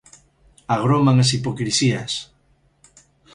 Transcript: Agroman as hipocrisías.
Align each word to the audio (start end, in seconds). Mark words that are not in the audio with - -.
Agroman 0.75 1.17
as 1.23 1.29
hipocrisías. 1.33 2.13